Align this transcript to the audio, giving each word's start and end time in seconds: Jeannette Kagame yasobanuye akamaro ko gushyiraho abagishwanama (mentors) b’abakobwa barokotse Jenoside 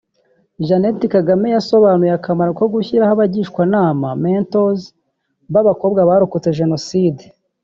Jeannette 0.67 1.05
Kagame 1.15 1.47
yasobanuye 1.55 2.11
akamaro 2.15 2.51
ko 2.59 2.65
gushyiraho 2.73 3.11
abagishwanama 3.15 4.07
(mentors) 4.23 4.81
b’abakobwa 5.53 5.99
barokotse 6.09 6.57
Jenoside 6.59 7.23